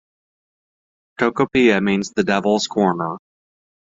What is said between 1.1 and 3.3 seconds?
Tocopilla means "the devil's corner".